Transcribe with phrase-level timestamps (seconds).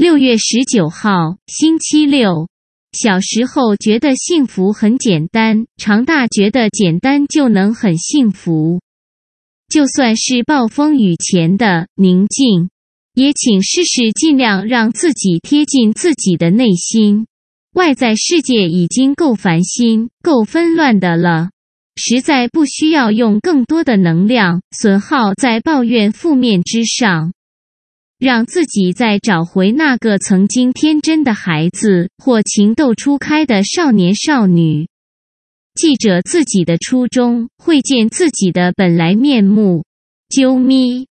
[0.00, 2.48] 六月十九号，星期六。
[2.90, 8.80] 小时候觉得幸福很简单，长大觉得简单就能很幸福。
[9.68, 12.70] 就算是暴风雨前的宁静，
[13.12, 17.26] 也请试试尽量让自己贴近自己的内心。
[17.74, 21.50] 外在世界已经够烦心、够纷乱的了，
[21.94, 27.34] 实在不需要用更多的能量损耗在抱怨负面之上。
[28.20, 34.88] 让自己再找回那个曾经天真的孩子，或情窦初开的少年少女。
[35.74, 39.86] 记者自己的初衷，会见自己的本来面目。
[40.28, 41.09] 啾咪。